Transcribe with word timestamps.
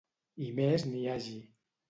I 0.45 0.47
més 0.59 0.85
n'hi 0.93 1.03
hagi. 1.11 1.37